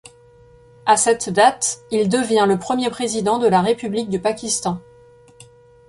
À 0.87 0.97
cette 0.97 1.29
date, 1.29 1.81
il 1.91 2.09
devient 2.09 2.45
le 2.47 2.57
premier 2.57 2.89
Président 2.89 3.37
de 3.37 3.45
la 3.45 3.61
République 3.61 4.09
du 4.09 4.19
Pakistan. 4.19 4.81